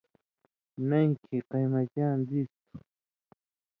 نَیں 0.89 1.09
کھیں 1.23 1.41
قَیمَتِیاں 1.49 2.13
دِیس 2.27 2.51
تُھو، 2.67 2.77